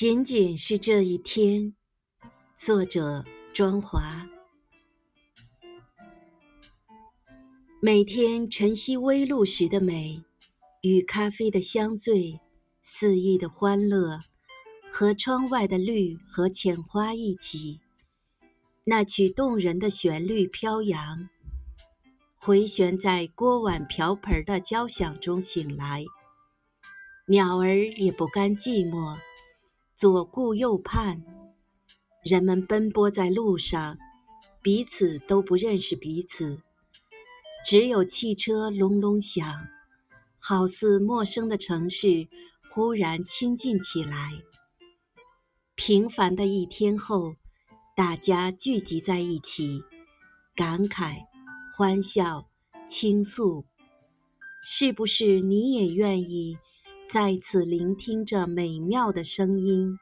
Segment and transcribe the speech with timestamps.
[0.00, 1.74] 仅仅是这一天。
[2.56, 3.22] 作者：
[3.52, 4.26] 庄华。
[7.82, 10.24] 每天晨曦微露时的美，
[10.80, 12.40] 与咖啡的香醉，
[12.80, 14.20] 肆意的欢乐，
[14.90, 17.80] 和窗外的绿和浅花一起，
[18.84, 21.28] 那曲动人的旋律飘扬，
[22.36, 26.06] 回旋在锅碗瓢盆的交响中醒来。
[27.26, 29.18] 鸟儿也不甘寂寞，
[30.00, 31.22] 左顾右盼。
[32.24, 33.98] 人们奔波在路上，
[34.62, 36.62] 彼此都不认识彼此。
[37.66, 39.68] 只有汽车隆隆响，
[40.38, 42.26] 好似陌生的城市
[42.70, 44.32] 忽然亲近起来。
[45.74, 47.34] 平凡的一天后，
[47.94, 49.82] 大家聚集在一起，
[50.56, 51.26] 感慨、
[51.76, 52.48] 欢笑、
[52.88, 53.66] 倾诉。
[54.64, 56.56] 是不是你也愿意？
[57.12, 59.98] 再次聆听着美妙的声音。